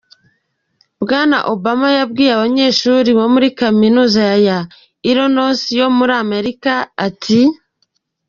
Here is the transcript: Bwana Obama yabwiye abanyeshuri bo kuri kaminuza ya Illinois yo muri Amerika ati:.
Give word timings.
Bwana 1.03 1.37
Obama 1.53 1.87
yabwiye 1.97 2.31
abanyeshuri 2.37 3.09
bo 3.17 3.25
kuri 3.33 3.47
kaminuza 3.59 4.23
ya 4.47 4.57
Illinois 5.09 5.61
yo 5.79 5.87
muri 5.97 6.13
Amerika 6.23 6.73
ati:. 7.07 7.41